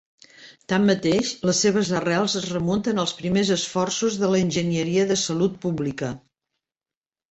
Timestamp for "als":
3.05-3.15